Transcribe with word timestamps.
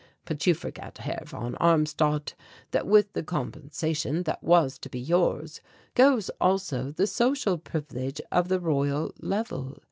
But 0.25 0.47
you 0.47 0.55
forget, 0.55 0.97
Herr 0.97 1.21
von 1.27 1.53
Armstadt, 1.59 2.33
that 2.71 2.87
with 2.87 3.13
the 3.13 3.21
compensation 3.21 4.23
that 4.23 4.41
was 4.43 4.79
to 4.79 4.89
be 4.89 4.99
yours 4.99 5.61
goes 5.93 6.31
also 6.41 6.89
the 6.89 7.05
social 7.05 7.59
privilege 7.59 8.19
of 8.31 8.47
the 8.47 8.59
Royal 8.59 9.13
Level. 9.19 9.77